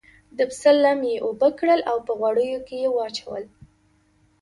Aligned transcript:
د 0.37 0.39
پسه 0.49 0.71
لم 0.83 0.99
یې 1.09 1.15
اوبه 1.25 1.49
کړل 1.59 1.81
او 1.91 1.97
په 2.05 2.11
غوړیو 2.19 2.59
کې 2.67 2.75
یې 2.83 2.89
واچول. 2.95 3.43